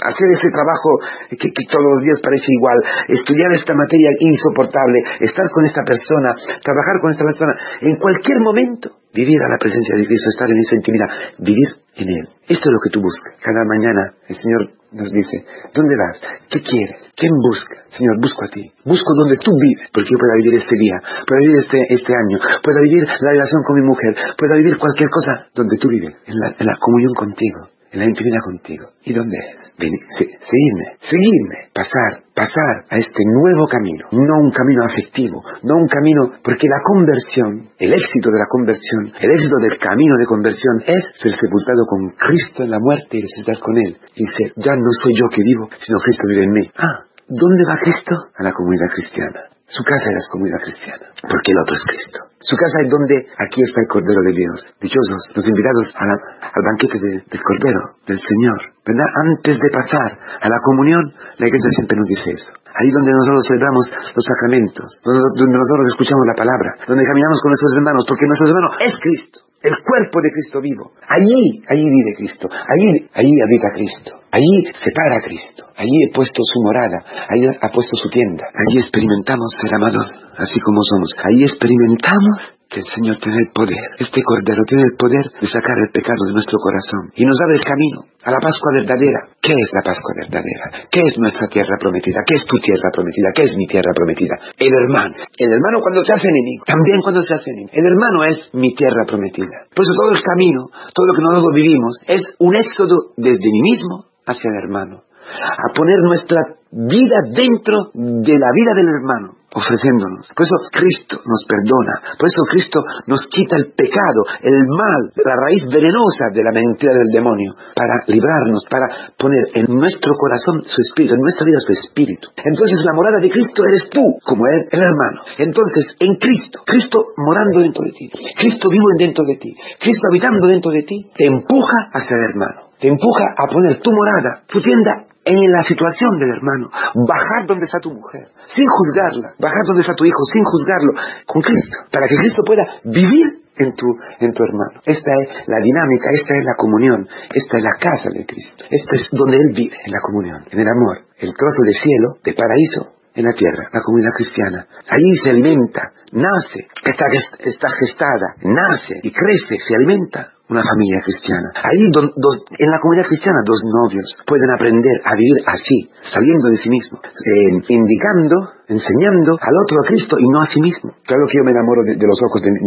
hacer 0.08 0.28
ese 0.32 0.48
trabajo 0.48 0.90
que, 1.36 1.52
todos 1.68 1.88
los 1.92 2.02
días 2.02 2.20
parece 2.24 2.48
igual, 2.48 2.80
estudiar 3.12 3.52
esta 3.60 3.76
materia 3.76 4.10
insoportable, 4.24 5.04
estar 5.20 5.48
con 5.52 5.66
esta 5.66 5.84
persona, 5.84 6.32
trabajar 6.64 6.96
con 7.02 7.12
esta 7.12 7.28
persona, 7.28 7.54
en 7.82 7.96
cualquier 8.00 8.40
momento, 8.40 9.04
vivir 9.12 9.40
a 9.44 9.52
la 9.52 9.60
presencia 9.60 9.96
de 10.00 10.07
Cristo, 10.08 10.30
estar 10.32 10.50
en 10.50 10.60
esa 10.60 10.76
intimidad, 10.76 11.10
vivir 11.40 11.70
en 12.00 12.08
Él. 12.10 12.26
Esto 12.48 12.66
es 12.70 12.74
lo 12.74 12.82
que 12.84 12.92
tú 12.92 13.02
buscas. 13.02 13.36
Cada 13.44 13.62
mañana 13.68 14.16
el 14.28 14.36
Señor 14.36 14.62
nos 14.92 15.12
dice, 15.12 15.44
¿dónde 15.76 15.96
vas? 16.00 16.18
¿Qué 16.50 16.64
quieres? 16.64 17.12
¿Quién 17.16 17.36
busca? 17.44 17.84
Señor, 17.92 18.16
busco 18.24 18.40
a 18.46 18.50
ti. 18.50 18.64
Busco 18.88 19.12
donde 19.20 19.38
tú 19.38 19.52
vives, 19.52 19.92
porque 19.92 20.10
yo 20.10 20.18
pueda 20.18 20.40
vivir 20.40 20.64
este 20.64 20.76
día, 20.80 20.98
pueda 21.28 21.40
vivir 21.44 21.58
este, 21.60 21.80
este 21.92 22.14
año, 22.16 22.38
pueda 22.64 22.80
vivir 22.88 23.04
la 23.04 23.32
relación 23.36 23.62
con 23.68 23.76
mi 23.76 23.86
mujer, 23.86 24.12
pueda 24.40 24.56
vivir 24.56 24.78
cualquier 24.80 25.10
cosa 25.12 25.52
donde 25.54 25.78
tú 25.78 25.90
vives, 25.90 26.16
en 26.26 26.66
la 26.66 26.76
comunión 26.80 27.14
contigo 27.14 27.77
la 28.00 28.06
intimidad 28.06 28.40
contigo. 28.44 28.86
¿Y 29.04 29.14
dónde 29.14 29.38
es? 29.38 29.68
seguirme, 29.78 30.98
seguirme, 31.06 31.70
pasar, 31.74 32.26
pasar 32.34 32.90
a 32.90 32.98
este 32.98 33.22
nuevo 33.30 33.68
camino, 33.70 34.10
no 34.12 34.42
un 34.42 34.52
camino 34.52 34.84
afectivo, 34.86 35.44
no 35.64 35.76
un 35.78 35.88
camino, 35.88 36.34
porque 36.44 36.66
la 36.68 36.82
conversión, 36.82 37.70
el 37.78 37.94
éxito 37.94 38.32
de 38.32 38.40
la 38.40 38.50
conversión, 38.50 39.14
el 39.22 39.32
éxito 39.32 39.58
del 39.62 39.78
camino 39.78 40.18
de 40.18 40.26
conversión 40.26 40.82
es 40.82 41.04
ser 41.22 41.32
sepultado 41.38 41.86
con 41.86 42.10
Cristo 42.18 42.64
en 42.64 42.72
la 42.72 42.80
muerte 42.80 43.18
y 43.18 43.22
resucitar 43.22 43.60
con 43.60 43.78
Él. 43.78 43.98
Y 44.16 44.26
dice, 44.26 44.54
ya 44.58 44.74
no 44.76 44.90
soy 45.04 45.14
yo 45.14 45.30
que 45.30 45.44
vivo, 45.44 45.70
sino 45.80 46.00
Cristo 46.00 46.24
vive 46.30 46.44
en 46.44 46.52
mí. 46.52 46.72
Ah, 46.78 47.06
¿dónde 47.28 47.64
va 47.70 47.78
Cristo? 47.78 48.16
A 48.34 48.44
la 48.44 48.54
comunidad 48.54 48.90
cristiana. 48.94 49.57
Su 49.68 49.84
casa 49.84 50.08
es 50.16 50.32
comunidad 50.32 50.64
cristiana, 50.64 51.12
porque 51.28 51.52
el 51.52 51.60
otro 51.60 51.76
es 51.76 51.84
Cristo. 51.84 52.20
Su 52.40 52.56
casa 52.56 52.88
es 52.88 52.88
donde 52.88 53.20
aquí 53.36 53.60
está 53.60 53.84
el 53.84 53.92
Cordero 53.92 54.22
de 54.24 54.32
Dios. 54.32 54.60
Dichosos 54.80 55.28
los 55.36 55.44
invitados 55.44 55.92
al 55.92 56.64
banquete 56.64 56.96
del 57.04 57.42
Cordero, 57.44 58.00
del 58.08 58.16
Señor. 58.16 58.60
¿Verdad? 58.88 59.12
Antes 59.28 59.60
de 59.60 59.70
pasar 59.76 60.40
a 60.40 60.48
la 60.48 60.60
comunión, 60.64 61.04
la 61.36 61.52
iglesia 61.52 61.68
siempre 61.76 62.00
nos 62.00 62.08
dice 62.08 62.32
eso. 62.32 62.56
Ahí 62.80 62.88
donde 62.96 63.12
nosotros 63.12 63.44
celebramos 63.44 63.84
los 64.16 64.24
sacramentos, 64.24 64.88
donde 65.04 65.60
nosotros 65.60 65.92
escuchamos 65.92 66.24
la 66.32 66.40
palabra, 66.40 66.88
donde 66.88 67.04
caminamos 67.04 67.44
con 67.44 67.52
nuestros 67.52 67.76
hermanos, 67.76 68.08
porque 68.08 68.24
nuestro 68.24 68.48
hermano 68.48 68.70
es 68.80 68.96
Cristo 69.04 69.48
el 69.62 69.74
cuerpo 69.84 70.22
de 70.22 70.32
Cristo 70.32 70.62
vivo. 70.62 70.92
Allí, 71.08 71.64
allí 71.68 71.84
vive 71.84 72.16
Cristo, 72.16 72.48
allí, 72.48 73.10
allí 73.14 73.34
habita 73.42 73.74
Cristo, 73.74 74.12
allí 74.38 74.72
se 74.74 74.92
para 74.94 75.18
Cristo, 75.26 75.66
allí 75.76 75.98
he 76.06 76.14
puesto 76.14 76.42
su 76.46 76.62
morada, 76.62 77.00
allí 77.30 77.48
ha 77.50 77.70
puesto 77.74 77.96
su 77.98 78.10
tienda, 78.10 78.46
allí 78.54 78.80
experimentamos 78.80 79.50
ser 79.62 79.74
amados 79.76 80.08
así 80.38 80.60
como 80.62 80.80
somos, 80.84 81.10
allí 81.26 81.44
experimentamos 81.44 82.58
que 82.70 82.84
el 82.84 82.88
Señor 82.94 83.16
tiene 83.24 83.40
el 83.40 83.50
poder, 83.56 83.80
este 83.98 84.20
Cordero 84.22 84.62
tiene 84.68 84.84
el 84.84 84.96
poder 85.00 85.24
de 85.40 85.48
sacar 85.48 85.80
el 85.80 85.90
pecado 85.92 86.20
de 86.28 86.36
nuestro 86.36 86.60
corazón 86.60 87.16
y 87.16 87.24
nos 87.24 87.40
abre 87.40 87.56
el 87.56 87.64
camino 87.64 88.12
a 88.28 88.32
la 88.32 88.40
Pascua 88.44 88.76
verdadera. 88.76 89.32
¿Qué 89.40 89.56
es 89.56 89.70
la 89.72 89.84
Pascua 89.88 90.12
verdadera? 90.20 90.84
¿Qué 90.92 91.00
es 91.00 91.16
nuestra 91.18 91.48
tierra 91.48 91.80
prometida? 91.80 92.20
¿Qué 92.28 92.36
es 92.36 92.44
tu 92.44 92.60
tierra 92.60 92.92
prometida? 92.92 93.32
¿Qué 93.32 93.44
es 93.48 93.56
mi 93.56 93.68
tierra 93.68 93.92
prometida? 93.96 94.36
El 94.60 94.74
hermano. 94.84 95.16
El 95.16 95.52
hermano 95.52 95.80
cuando 95.80 96.04
se 96.04 96.12
hace 96.12 96.28
enemigo, 96.28 96.68
también 96.68 97.00
cuando 97.02 97.24
se 97.24 97.34
hace 97.34 97.50
enemigo. 97.56 97.72
El 97.72 97.86
hermano 97.88 98.24
es 98.28 98.52
mi 98.52 98.76
tierra 98.76 99.08
prometida. 99.08 99.72
Por 99.72 99.88
eso 99.88 99.96
todo 99.96 100.12
el 100.12 100.22
camino, 100.22 100.68
todo 100.92 101.06
lo 101.08 101.14
que 101.16 101.24
nosotros 101.24 101.54
vivimos, 101.56 101.94
es 102.04 102.24
un 102.40 102.52
éxodo 102.56 103.16
desde 103.16 103.48
mí 103.48 103.62
mismo 103.64 104.12
hacia 104.28 104.50
el 104.52 104.64
hermano. 104.64 105.04
A 105.28 105.74
poner 105.74 106.00
nuestra 106.04 106.40
vida 106.72 107.18
dentro 107.34 107.92
de 107.94 108.34
la 108.34 108.52
vida 108.54 108.74
del 108.76 108.90
hermano 108.90 109.38
ofreciéndonos. 109.54 110.28
Por 110.36 110.44
eso 110.44 110.58
Cristo 110.72 111.18
nos 111.24 111.42
perdona, 111.48 112.20
por 112.20 112.28
eso 112.28 112.44
Cristo 112.52 112.84
nos 113.08 113.26
quita 113.32 113.56
el 113.56 113.72
pecado, 113.74 114.28
el 114.44 114.60
mal, 114.68 115.02
la 115.24 115.36
raíz 115.36 115.64
venenosa 115.72 116.30
de 116.34 116.44
la 116.44 116.52
mentira 116.52 116.92
del 116.94 117.08
demonio, 117.14 117.56
para 117.74 118.04
librarnos, 118.08 118.66
para 118.70 119.16
poner 119.18 119.48
en 119.56 119.74
nuestro 119.74 120.14
corazón 120.20 120.62
su 120.66 120.82
espíritu, 120.82 121.16
en 121.16 121.22
nuestra 121.22 121.46
vida 121.46 121.60
su 121.60 121.72
espíritu. 121.72 122.28
Entonces 122.36 122.84
la 122.86 122.94
morada 122.94 123.20
de 123.20 123.30
Cristo 123.30 123.64
eres 123.66 123.90
tú, 123.90 124.04
como 124.24 124.46
él, 124.48 124.68
el 124.70 124.82
hermano. 124.82 125.24
Entonces, 125.38 125.96
en 126.00 126.16
Cristo, 126.16 126.60
Cristo 126.66 127.00
morando 127.18 127.60
dentro 127.62 127.84
de 127.84 127.92
ti, 127.92 128.10
Cristo 128.38 128.70
vivo 128.70 128.88
dentro 129.00 129.24
de 129.26 129.38
ti, 129.38 129.56
Cristo 129.80 130.08
habitando 130.10 130.48
dentro 130.48 130.72
de 130.72 130.84
ti, 130.84 131.10
te 131.16 131.26
empuja 131.26 131.90
hacia 131.94 132.16
el 132.18 132.24
hermano, 132.30 132.67
te 132.80 132.88
empuja 132.88 133.26
a 133.38 133.48
poner 133.48 133.80
tu 133.80 133.92
morada, 133.92 134.44
tu 134.48 134.62
tienda 134.62 135.08
en 135.28 135.52
la 135.52 135.62
situación 135.62 136.18
del 136.20 136.40
hermano, 136.40 136.70
bajar 137.06 137.46
donde 137.46 137.66
está 137.66 137.80
tu 137.80 137.92
mujer, 137.92 138.32
sin 138.48 138.66
juzgarla, 138.66 139.36
bajar 139.40 139.64
donde 139.68 139.82
está 139.82 139.94
tu 139.94 140.06
hijo, 140.06 140.24
sin 140.32 140.44
juzgarlo, 140.44 140.94
con 141.26 141.42
Cristo, 141.42 141.78
para 141.92 142.08
que 142.08 142.16
Cristo 142.16 142.44
pueda 142.46 142.64
vivir 142.86 143.26
en 143.58 143.76
tu, 143.76 143.88
en 144.20 144.32
tu 144.32 144.44
hermano. 144.44 144.80
Esta 144.86 145.12
es 145.20 145.28
la 145.48 145.60
dinámica, 145.60 146.08
esta 146.14 146.34
es 146.38 146.46
la 146.46 146.56
comunión, 146.56 147.08
esta 147.34 147.58
es 147.58 147.64
la 147.64 147.76
casa 147.78 148.10
de 148.14 148.26
Cristo, 148.26 148.64
esta 148.70 148.96
es 148.96 149.10
donde 149.12 149.36
Él 149.36 149.52
vive, 149.54 149.76
en 149.84 149.92
la 149.92 150.00
comunión, 150.00 150.46
en 150.50 150.60
el 150.60 150.68
amor, 150.68 151.04
el 151.20 151.34
trozo 151.36 151.62
de 151.66 151.74
cielo, 151.74 152.08
de 152.24 152.34
paraíso, 152.34 152.96
en 153.14 153.26
la 153.26 153.34
tierra, 153.34 153.68
la 153.74 153.82
comunidad 153.82 154.14
cristiana. 154.16 154.68
Ahí 154.90 155.18
se 155.24 155.32
alimenta, 155.32 155.92
nace, 156.14 156.70
está, 156.86 157.06
está 157.44 157.70
gestada, 157.72 158.36
nace 158.44 159.02
y 159.02 159.12
crece, 159.12 159.58
se 159.58 159.76
alimenta 159.76 160.37
una 160.50 160.64
familia 160.64 161.02
cristiana. 161.04 161.52
Ahí 161.64 161.84
en 161.84 162.70
la 162.72 162.80
comunidad 162.80 163.06
cristiana 163.08 163.40
dos 163.46 163.62
novios 163.64 164.18
pueden 164.26 164.50
aprender 164.56 164.96
a 165.04 165.16
vivir 165.16 165.44
así, 165.46 165.92
saliendo 166.08 166.48
de 166.48 166.58
sí 166.58 166.70
mismos, 166.70 167.02
eh, 167.04 167.52
indicando, 167.68 168.36
enseñando 168.68 169.36
al 169.40 169.56
otro 169.64 169.80
a 169.84 169.88
Cristo 169.88 170.16
y 170.20 170.28
no 170.28 170.40
a 170.42 170.48
sí 170.48 170.62
mismo. 170.62 170.92
Claro 171.04 171.28
que 171.28 171.38
yo 171.40 171.44
me 171.44 171.52
enamoro 171.52 171.84
de, 171.84 171.96
los 172.00 172.20
ojos 172.24 172.42
de, 172.42 172.52
mi, 172.52 172.60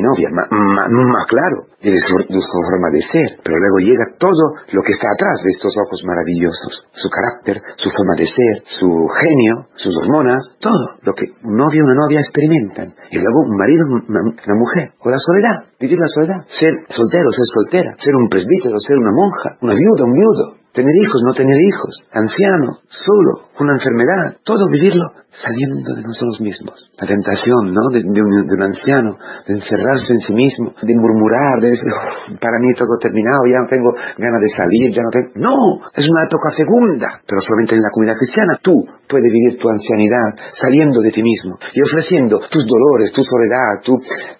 novia, 0.00 0.28
más 0.32 1.26
claro, 1.28 1.68
de 1.80 1.98
su, 2.00 2.16
de 2.28 2.40
su 2.40 2.58
forma 2.64 2.88
de 2.92 3.02
ser, 3.02 3.40
pero 3.44 3.56
luego 3.58 3.78
llega 3.84 4.04
todo 4.18 4.56
lo 4.72 4.82
que 4.82 4.92
está 4.92 5.08
atrás 5.12 5.44
de 5.44 5.50
estos 5.50 5.76
ojos 5.76 6.02
maravillosos, 6.04 6.88
su 6.92 7.08
carácter, 7.08 7.60
su 7.76 7.90
forma 7.90 8.16
de 8.16 8.26
ser, 8.26 8.62
su 8.64 8.88
genio, 9.20 9.68
sus 9.76 9.96
hormonas, 9.96 10.56
todo 10.60 10.96
lo 11.02 11.12
que 11.12 11.32
un 11.44 11.56
novio 11.56 11.80
y 11.80 11.84
una 11.84 11.94
novia 11.94 12.20
experimentan, 12.20 12.94
y 13.10 13.18
luego 13.18 13.44
un 13.44 13.56
marido, 13.56 13.84
una, 13.86 14.20
una 14.24 14.56
mujer, 14.56 14.92
o 15.00 15.10
la 15.10 15.18
soledad, 15.18 15.68
la 15.98 16.08
soledad, 16.08 16.40
ser 16.48 16.72
soltero, 16.88 17.30
ser 17.30 17.46
soltera, 17.54 17.94
ser 17.98 18.14
un 18.14 18.28
presbítero, 18.28 18.78
ser 18.78 18.96
una 18.96 19.12
monja, 19.12 19.58
una 19.60 19.74
viuda, 19.74 20.04
un 20.04 20.14
viudo, 20.14 20.58
tener 20.72 20.94
hijos, 21.02 21.22
no 21.24 21.32
tener 21.32 21.58
hijos, 21.58 22.06
anciano, 22.12 22.78
solo, 22.86 23.50
una 23.58 23.74
enfermedad, 23.74 24.38
todo 24.44 24.70
vivirlo 24.70 25.10
saliendo 25.34 25.90
de 25.94 26.02
nosotros 26.02 26.40
mismos. 26.40 26.78
La 27.00 27.06
tentación, 27.06 27.74
¿no? 27.74 27.82
De, 27.90 28.06
un, 28.06 28.62
anciano, 28.62 29.18
de 29.46 29.54
encerrarse 29.54 30.12
en 30.12 30.20
sí 30.20 30.32
mismo, 30.32 30.74
de 30.80 30.94
murmurar, 30.94 31.60
de 31.60 31.74
decir, 31.74 31.90
para 32.40 32.58
mí 32.62 32.70
todo 32.78 32.94
terminado, 33.00 33.42
ya 33.50 33.58
no 33.58 33.68
tengo 33.68 33.90
ganas 34.18 34.40
de 34.40 34.50
salir, 34.54 34.94
ya 34.94 35.02
no 35.02 35.10
tengo... 35.10 35.28
No, 35.36 35.56
es 35.94 36.06
una 36.06 36.22
época 36.30 36.54
segunda, 36.54 37.26
pero 37.26 37.40
solamente 37.40 37.74
en 37.74 37.82
la 37.82 37.90
comunidad 37.90 38.18
cristiana 38.18 38.58
tú 38.62 38.78
puedes 39.08 39.32
vivir 39.32 39.58
tu 39.58 39.68
ancianidad 39.68 40.38
saliendo 40.52 41.00
de 41.00 41.10
ti 41.10 41.22
mismo 41.22 41.58
y 41.74 41.82
ofreciendo 41.82 42.38
tus 42.50 42.66
dolores, 42.66 43.12
tu 43.12 43.22
soledad, 43.22 43.82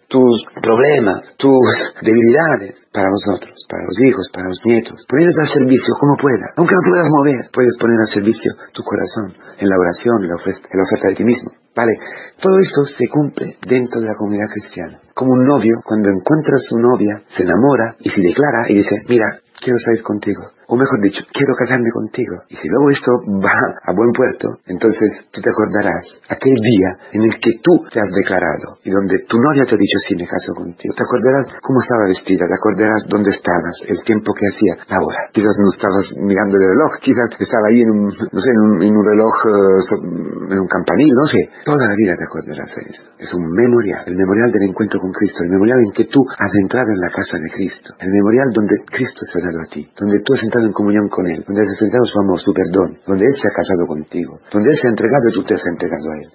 tus 0.08 0.40
problemas, 0.62 1.36
tus 1.36 1.68
debilidades 2.00 2.80
para 2.92 3.08
nosotros, 3.12 3.52
para 3.68 3.84
los 3.84 4.00
hijos, 4.00 4.28
para 4.32 4.48
los 4.48 4.60
nietos. 4.64 5.04
Ponerlos 5.08 5.36
al 5.38 5.48
servicio 5.48 5.94
como 6.00 6.16
puedas. 6.16 6.48
Aunque 6.56 6.74
no 6.74 6.80
te 6.80 6.90
puedas 6.90 7.10
mover, 7.12 7.40
puedes 7.52 7.76
poner 7.78 8.00
al 8.00 8.08
servicio 8.08 8.52
tu 8.72 8.82
corazón 8.82 9.36
en 9.60 9.68
la 9.68 9.76
oración, 9.76 10.24
en 10.24 10.28
la, 10.32 10.36
oferta 10.36 11.08
de 11.08 11.14
ti 11.14 11.24
mismo. 11.24 11.52
¿Vale? 11.76 11.92
Todo 12.40 12.58
eso 12.58 12.84
se 12.96 13.06
cumple 13.06 13.56
dentro 13.68 14.00
de 14.00 14.08
la 14.08 14.16
comunidad 14.16 14.48
cristiana. 14.50 14.98
Como 15.14 15.32
un 15.32 15.44
novio, 15.46 15.76
cuando 15.84 16.08
encuentra 16.08 16.56
a 16.56 16.64
su 16.64 16.76
novia, 16.78 17.22
se 17.28 17.44
enamora 17.44 17.94
y 18.00 18.08
se 18.10 18.20
declara 18.20 18.66
y 18.68 18.74
dice, 18.76 18.96
mira, 19.08 19.26
quiero 19.60 19.78
salir 19.78 20.02
contigo 20.02 20.58
o 20.68 20.76
mejor 20.76 21.00
dicho, 21.00 21.24
quiero 21.32 21.56
casarme 21.56 21.88
contigo. 21.88 22.44
Y 22.52 22.56
si 22.60 22.68
luego 22.68 22.92
esto 22.92 23.10
va 23.40 23.56
a 23.88 23.92
buen 23.96 24.12
puerto, 24.12 24.60
entonces 24.68 25.24
tú 25.32 25.40
te 25.40 25.48
acordarás 25.48 26.04
aquel 26.28 26.52
día 26.60 27.08
en 27.16 27.24
el 27.24 27.40
que 27.40 27.56
tú 27.64 27.88
te 27.88 27.96
has 27.96 28.12
declarado 28.12 28.76
y 28.84 28.92
donde 28.92 29.24
tu 29.24 29.40
novia 29.40 29.64
te 29.64 29.74
ha 29.76 29.80
dicho 29.80 29.96
sí, 30.04 30.12
me 30.12 30.28
caso 30.28 30.52
contigo. 30.52 30.92
Te 30.92 31.04
acordarás 31.08 31.56
cómo 31.64 31.80
estaba 31.80 32.12
vestida, 32.12 32.44
te 32.44 32.52
acordarás 32.52 33.00
dónde 33.08 33.32
estabas, 33.32 33.80
el 33.88 33.96
tiempo 34.04 34.28
que 34.36 34.44
hacía, 34.44 34.76
la 34.92 35.00
hora. 35.00 35.32
Quizás 35.32 35.56
no 35.56 35.72
estabas 35.72 36.04
mirando 36.20 36.60
el 36.60 36.68
reloj, 36.68 37.00
quizás 37.00 37.32
estaba 37.32 37.64
ahí 37.72 37.80
en 37.80 37.88
un, 37.88 38.04
no 38.12 38.40
sé, 38.44 38.52
en 38.52 38.92
un, 38.92 39.04
reloj, 39.08 39.34
eh, 39.48 40.52
en 40.52 40.58
un 40.60 40.68
campanil, 40.68 41.12
no 41.16 41.24
sé. 41.24 41.48
Toda 41.64 41.80
la 41.80 41.96
vida 41.96 42.12
te 42.12 42.28
acordarás 42.28 42.68
de 42.76 42.92
eso. 42.92 43.08
Es 43.16 43.32
un 43.32 43.48
memorial, 43.56 44.04
el 44.04 44.20
memorial 44.20 44.52
del 44.52 44.68
encuentro 44.68 45.00
con 45.00 45.16
Cristo, 45.16 45.48
el 45.48 45.56
memorial 45.56 45.80
en 45.80 45.96
que 45.96 46.12
tú 46.12 46.20
has 46.28 46.52
entrado 46.60 46.92
en 46.92 47.00
la 47.00 47.08
casa 47.08 47.40
de 47.40 47.48
Cristo, 47.56 47.96
el 47.96 48.12
memorial 48.12 48.52
donde 48.52 48.84
Cristo 48.84 49.24
se 49.24 49.40
ha 49.40 49.47
a 49.56 49.66
ti, 49.70 49.86
donde 49.96 50.20
tú 50.24 50.34
has 50.34 50.42
entrado 50.42 50.66
en 50.66 50.72
comunión 50.72 51.08
con 51.08 51.26
Él, 51.26 51.44
donde 51.46 51.62
has 51.62 51.70
experimentado 51.72 52.04
su 52.04 52.18
amor, 52.20 52.38
su 52.40 52.52
perdón, 52.52 52.88
donde 53.06 53.24
Él 53.24 53.34
se 53.36 53.46
ha 53.48 53.54
casado 53.54 53.86
contigo, 53.86 54.40
donde 54.52 54.68
Él 54.70 54.76
se 54.76 54.86
ha 54.88 54.90
entregado 54.90 55.24
y 55.28 55.32
tú 55.32 55.42
te 55.44 55.54
has 55.54 55.66
entregado 55.66 56.06
a 56.10 56.16
Él. 56.18 56.28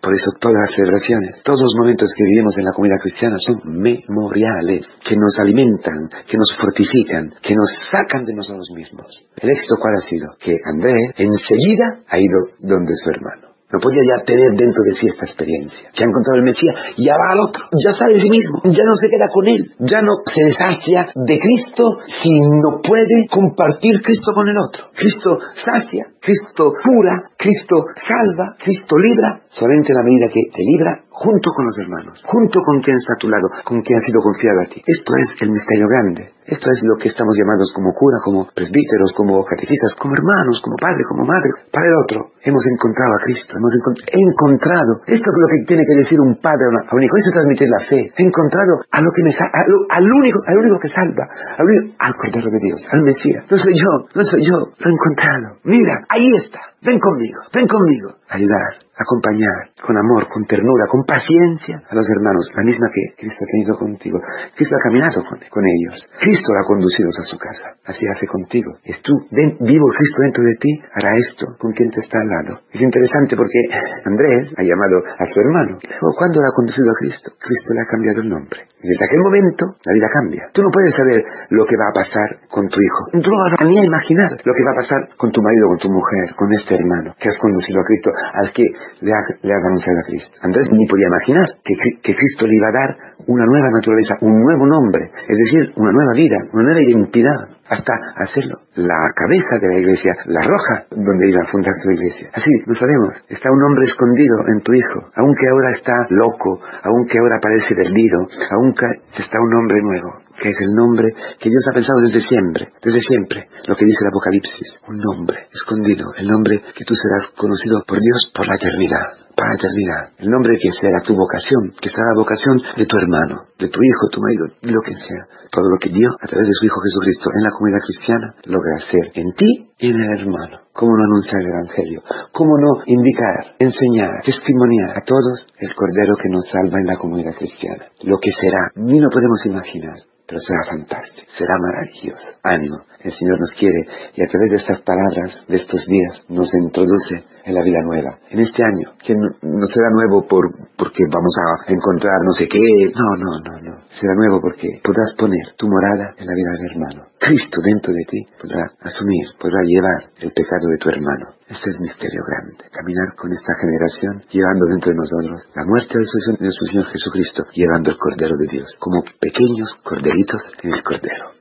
por 0.00 0.12
eso 0.14 0.30
todas 0.40 0.56
las 0.64 0.72
celebraciones, 0.74 1.42
todos 1.42 1.60
los 1.60 1.74
momentos 1.78 2.08
que 2.16 2.24
vivimos 2.24 2.56
en 2.58 2.64
la 2.64 2.72
comunidad 2.72 3.00
cristiana 3.02 3.36
son 3.38 3.56
memoriales, 3.66 4.86
que 5.04 5.16
nos 5.16 5.38
alimentan, 5.38 6.08
que 6.26 6.36
nos 6.36 6.54
fortifican, 6.56 7.34
que 7.42 7.54
nos 7.54 7.70
sacan 7.90 8.24
de 8.24 8.34
nosotros 8.34 8.68
mismos. 8.74 9.06
¿El 9.36 9.50
éxito 9.50 9.76
cuál 9.80 9.94
ha 9.96 10.04
sido? 10.04 10.28
Que 10.38 10.56
André 10.64 11.12
enseguida 11.16 12.02
ha 12.08 12.18
ido 12.18 12.38
donde 12.60 12.94
su 12.96 13.10
hermano. 13.10 13.45
No 13.72 13.80
podía 13.80 14.02
ya 14.06 14.24
tener 14.24 14.54
dentro 14.54 14.80
de 14.86 14.94
sí 14.94 15.08
esta 15.08 15.26
experiencia. 15.26 15.90
Que 15.90 16.04
ha 16.04 16.06
encontrado 16.06 16.38
el 16.38 16.44
Mesías, 16.44 16.74
ya 16.98 17.14
va 17.18 17.34
al 17.34 17.40
otro, 17.40 17.64
ya 17.74 17.92
sabe 17.98 18.14
de 18.14 18.20
sí 18.22 18.30
mismo, 18.30 18.62
ya 18.62 18.84
no 18.86 18.94
se 18.94 19.08
queda 19.10 19.26
con 19.32 19.48
él, 19.48 19.74
ya 19.80 20.00
no 20.02 20.12
se 20.24 20.44
deshacia 20.44 21.08
de 21.14 21.38
Cristo 21.38 21.98
si 22.22 22.30
no 22.30 22.80
puede 22.80 23.26
compartir 23.28 24.00
Cristo 24.02 24.32
con 24.34 24.48
el 24.48 24.56
otro. 24.56 24.90
Cristo 24.94 25.38
sacia, 25.64 26.06
Cristo 26.20 26.72
cura, 26.78 27.34
Cristo 27.36 27.90
salva, 27.96 28.54
Cristo 28.62 28.96
libra, 28.98 29.42
solamente 29.50 29.90
en 29.90 29.98
la 29.98 30.04
medida 30.04 30.28
que 30.28 30.42
te 30.52 30.62
libra 30.62 31.05
junto 31.16 31.48
con 31.56 31.64
los 31.64 31.76
hermanos, 31.80 32.20
junto 32.28 32.60
con 32.60 32.80
quien 32.84 32.96
está 32.96 33.16
a 33.16 33.20
tu 33.20 33.28
lado, 33.28 33.48
con 33.64 33.80
quien 33.80 33.96
ha 33.96 34.04
sido 34.04 34.20
confiado 34.20 34.60
a 34.60 34.68
ti. 34.68 34.84
Esto 34.84 35.16
es 35.16 35.28
el 35.40 35.50
misterio 35.50 35.88
grande. 35.88 36.36
Esto 36.46 36.70
es 36.70 36.78
lo 36.84 36.94
que 36.94 37.08
estamos 37.08 37.34
llamados 37.34 37.72
como 37.74 37.90
cura, 37.90 38.22
como 38.22 38.46
presbíteros, 38.54 39.10
como 39.16 39.42
catequistas, 39.42 39.96
como 39.98 40.14
hermanos, 40.14 40.62
como 40.62 40.76
padre, 40.78 41.02
como 41.08 41.26
madre, 41.26 41.50
para 41.72 41.88
el 41.88 41.96
otro. 42.04 42.30
Hemos 42.38 42.62
encontrado 42.70 43.18
a 43.18 43.24
Cristo, 43.24 43.58
hemos 43.58 43.72
encontrado. 43.74 45.02
Esto 45.10 45.26
es 45.26 45.36
lo 45.40 45.48
que 45.50 45.66
tiene 45.66 45.82
que 45.82 45.96
decir 46.06 46.20
un 46.20 46.38
padre 46.38 46.70
a 46.86 46.94
un 46.94 47.02
hijo. 47.02 47.16
Eso 47.18 47.28
es 47.32 47.34
transmitir 47.34 47.66
la 47.66 47.82
fe. 47.82 48.00
He 48.14 48.22
encontrado 48.22 48.78
a 48.92 49.00
lo 49.02 49.10
que 49.10 49.24
me 49.24 49.32
al 49.34 50.06
único, 50.06 50.38
al 50.46 50.58
único 50.62 50.78
que 50.78 50.92
salva, 50.92 51.26
al, 51.58 51.66
al 51.98 52.14
Cordero 52.14 52.46
de 52.46 52.60
Dios, 52.62 52.78
al 52.92 53.02
Mesías. 53.02 53.42
No 53.50 53.56
soy 53.56 53.74
yo, 53.74 53.92
no 54.14 54.22
soy 54.22 54.42
yo, 54.46 54.70
lo 54.70 54.86
he 54.86 54.94
encontrado. 54.94 55.58
Mira, 55.64 56.06
ahí 56.08 56.30
está. 56.44 56.75
Ven 56.86 57.00
conmigo, 57.00 57.42
ven 57.52 57.66
conmigo. 57.66 58.14
Ayudar, 58.30 58.78
acompañar, 58.94 59.74
con 59.82 59.98
amor, 59.98 60.26
con 60.30 60.46
ternura, 60.46 60.86
con 60.86 61.02
paciencia 61.02 61.82
a 61.82 61.94
los 61.94 62.06
hermanos, 62.10 62.46
la 62.54 62.62
misma 62.62 62.86
que 62.94 63.14
Cristo 63.18 63.42
ha 63.42 63.50
tenido 63.50 63.74
contigo. 63.74 64.18
Cristo 64.54 64.74
ha 64.78 64.86
caminado 64.86 65.18
con, 65.26 65.64
ellos. 65.66 65.98
Cristo 66.18 66.54
la 66.54 66.62
ha 66.62 66.66
conducido 66.66 67.10
a 67.10 67.26
su 67.26 67.38
casa. 67.38 67.74
Así 67.86 68.06
hace 68.06 68.26
contigo. 68.26 68.78
Es 68.84 69.02
tú, 69.02 69.14
ven, 69.30 69.58
vivo 69.66 69.86
Cristo 69.98 70.18
dentro 70.22 70.42
de 70.46 70.54
ti, 70.62 70.70
hará 70.94 71.10
esto 71.18 71.58
con 71.58 71.72
quien 71.72 71.90
te 71.90 72.00
está 72.06 72.18
al 72.22 72.28
lado. 72.30 72.62
Es 72.70 72.80
interesante 72.80 73.34
porque 73.34 73.66
Andrés 74.06 74.54
ha 74.54 74.62
llamado 74.62 75.02
a 75.06 75.26
su 75.26 75.40
hermano. 75.42 75.78
¿Cuándo 76.18 76.38
la 76.38 76.48
ha 76.50 76.54
conducido 76.54 76.86
a 76.86 76.98
Cristo? 77.02 77.34
Cristo 77.34 77.74
le 77.74 77.82
ha 77.82 77.90
cambiado 77.90 78.22
el 78.22 78.28
nombre. 78.30 78.58
Desde 78.78 79.04
aquel 79.06 79.18
momento, 79.26 79.74
la 79.82 79.92
vida 79.92 80.06
cambia. 80.12 80.42
Tú 80.52 80.62
no 80.62 80.70
puedes 80.70 80.94
saber 80.94 81.18
lo 81.50 81.64
que 81.64 81.74
va 81.74 81.90
a 81.90 81.98
pasar 81.98 82.28
con 82.46 82.68
tu 82.68 82.78
hijo. 82.78 83.02
No 83.18 83.34
vas 83.34 83.66
ni 83.66 83.78
a 83.78 83.84
imaginar 83.84 84.30
lo 84.30 84.52
que 84.54 84.62
va 84.62 84.72
a 84.72 84.80
pasar 84.82 85.00
con 85.16 85.30
tu 85.32 85.42
marido, 85.42 85.66
con 85.74 85.78
tu 85.78 85.90
mujer, 85.90 86.34
con 86.36 86.52
este 86.52 86.75
hermano 86.76 87.14
que 87.18 87.28
has 87.28 87.38
conducido 87.38 87.80
a 87.80 87.84
Cristo, 87.84 88.10
al 88.14 88.52
que 88.52 88.64
le, 89.00 89.12
has 89.12 89.64
anunciado 89.64 89.98
a 89.98 90.06
Cristo. 90.06 90.32
Andrés 90.42 90.66
ni 90.72 90.86
podía 90.86 91.08
imaginar 91.08 91.46
que, 91.64 91.74
que 92.02 92.14
Cristo 92.14 92.46
le 92.46 92.56
iba 92.56 92.68
a 92.68 92.78
dar 92.78 92.90
una 93.26 93.44
nueva 93.44 93.68
naturaleza, 93.72 94.14
un 94.20 94.36
nuevo 94.38 94.66
nombre, 94.66 95.10
es 95.28 95.36
decir, 95.36 95.72
una 95.76 95.92
nueva 95.92 96.12
vida, 96.14 96.36
una 96.52 96.64
nueva 96.64 96.80
identidad 96.80 97.56
hasta 97.68 97.92
hacerlo. 98.16 98.60
La 98.76 99.10
cabeza 99.14 99.56
de 99.60 99.68
la 99.68 99.80
iglesia, 99.80 100.12
la 100.26 100.42
roja 100.42 100.86
donde 100.90 101.30
iba 101.30 101.40
a 101.42 101.50
fundar 101.50 101.72
su 101.82 101.90
iglesia. 101.90 102.30
Así, 102.32 102.50
lo 102.66 102.74
sabemos. 102.74 103.14
Está 103.28 103.50
un 103.50 103.62
hombre 103.62 103.86
escondido 103.86 104.36
en 104.48 104.60
tu 104.62 104.72
hijo, 104.72 105.10
aunque 105.16 105.48
ahora 105.48 105.70
está 105.70 105.92
loco, 106.10 106.60
aunque 106.82 107.18
ahora 107.18 107.40
parece 107.40 107.74
perdido, 107.74 108.26
aunque 108.50 108.86
está 109.18 109.38
un 109.40 109.54
hombre 109.54 109.80
nuevo, 109.82 110.22
que 110.38 110.50
es 110.50 110.60
el 110.60 110.72
nombre 110.74 111.12
que 111.40 111.50
Dios 111.50 111.64
ha 111.70 111.74
pensado 111.74 112.00
desde 112.00 112.20
siempre, 112.20 112.68
desde 112.82 113.00
siempre, 113.00 113.48
lo 113.66 113.76
que 113.76 113.84
dice 113.84 114.00
el 114.02 114.08
Apocalipsis. 114.08 114.80
Un 114.88 114.98
nombre 114.98 115.48
escondido, 115.52 116.12
el 116.16 116.26
nombre 116.26 116.62
que 116.74 116.84
tú 116.84 116.94
serás 116.94 117.30
conocido 117.36 117.82
por 117.86 117.98
Dios 118.00 118.30
por 118.34 118.46
la 118.46 118.54
eternidad 118.54 119.25
para 119.36 119.52
eternidad. 119.52 120.16
El 120.18 120.32
nombre 120.32 120.56
que 120.56 120.72
será 120.72 120.98
tu 121.04 121.14
vocación, 121.14 121.76
que 121.76 121.92
será 121.92 122.08
la 122.16 122.20
vocación 122.24 122.56
de 122.56 122.86
tu 122.86 122.96
hermano, 122.96 123.52
de 123.60 123.68
tu 123.68 123.78
hijo, 123.84 124.08
tu 124.10 124.20
marido, 124.24 124.48
lo 124.64 124.80
que 124.80 124.96
sea. 124.96 125.22
Todo 125.52 125.68
lo 125.70 125.78
que 125.78 125.90
Dios, 125.92 126.10
a 126.20 126.26
través 126.26 126.48
de 126.48 126.56
su 126.58 126.66
Hijo 126.66 126.80
Jesucristo, 126.80 127.30
en 127.36 127.42
la 127.44 127.52
comunidad 127.52 127.84
cristiana, 127.84 128.34
logra 128.44 128.80
hacer 128.80 129.12
en 129.14 129.32
ti 129.36 129.70
y 129.78 129.90
en 129.92 129.96
el 129.96 130.20
hermano. 130.20 130.58
¿Cómo 130.72 130.90
no 130.96 131.04
anunciar 131.04 131.40
el 131.40 131.52
Evangelio? 131.52 132.02
¿Cómo 132.32 132.50
no 132.58 132.82
indicar, 132.86 133.54
enseñar, 133.60 134.10
testimoniar 134.24 134.90
a 134.96 135.04
todos 135.04 135.46
el 135.60 135.72
Cordero 135.72 136.16
que 136.16 136.32
nos 136.32 136.48
salva 136.48 136.80
en 136.80 136.86
la 136.86 136.96
comunidad 136.96 137.36
cristiana? 137.38 137.86
Lo 138.02 138.18
que 138.18 138.32
será, 138.32 138.72
ni 138.74 139.00
lo 139.00 139.08
podemos 139.08 139.44
imaginar 139.46 140.15
pero 140.26 140.40
será 140.40 140.60
fantástico, 140.68 141.26
será 141.38 141.54
maravilloso. 141.58 142.26
Ánimo, 142.42 142.82
el 143.00 143.12
Señor 143.12 143.38
nos 143.38 143.52
quiere 143.52 143.78
y 144.14 144.22
a 144.22 144.26
través 144.26 144.50
de 144.50 144.56
estas 144.56 144.82
palabras 144.82 145.46
de 145.46 145.56
estos 145.56 145.86
días 145.86 146.22
nos 146.28 146.52
introduce 146.54 147.24
en 147.44 147.54
la 147.54 147.62
vida 147.62 147.80
nueva. 147.82 148.18
En 148.28 148.40
este 148.40 148.62
año, 148.62 148.90
que 148.98 149.14
no, 149.14 149.66
será 149.66 149.88
nuevo 149.90 150.26
por, 150.26 150.50
porque 150.76 151.04
vamos 151.10 151.34
a 151.38 151.72
encontrar 151.72 152.18
no 152.24 152.32
sé 152.32 152.48
qué, 152.48 152.58
no, 152.92 153.08
no, 153.16 153.38
no, 153.38 153.60
no. 153.62 153.76
Será 153.88 154.14
nuevo 154.14 154.40
porque 154.40 154.80
podrás 154.82 155.14
poner 155.16 155.54
tu 155.56 155.68
morada 155.68 156.14
en 156.18 156.26
la 156.26 156.34
vida 156.34 156.50
del 156.58 156.70
hermano. 156.72 157.06
Cristo 157.18 157.60
dentro 157.62 157.92
de 157.92 158.04
ti 158.04 158.20
podrá 158.40 158.66
asumir, 158.80 159.26
podrá 159.40 159.60
llevar 159.64 160.12
el 160.20 160.32
pecado 160.32 160.68
de 160.68 160.78
tu 160.78 160.88
hermano. 160.90 161.34
Este 161.48 161.70
es 161.70 161.80
misterio 161.80 162.22
grande, 162.26 162.70
caminar 162.70 163.14
con 163.16 163.32
esta 163.32 163.52
generación, 163.60 164.22
llevando 164.30 164.66
dentro 164.66 164.90
de 164.90 164.96
nosotros 164.96 165.48
la 165.54 165.64
muerte 165.64 165.98
de 165.98 166.44
nuestro 166.44 166.66
Señor 166.66 166.86
Jesucristo, 166.88 167.44
llevando 167.52 167.90
el 167.90 167.98
Cordero 167.98 168.36
de 168.36 168.48
Dios, 168.48 168.76
como 168.78 169.02
pequeños 169.20 169.80
corderitos 169.82 170.42
en 170.62 170.74
el 170.74 170.82
Cordero. 170.82 171.35